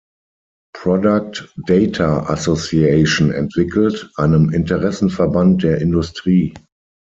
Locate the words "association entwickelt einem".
2.27-4.49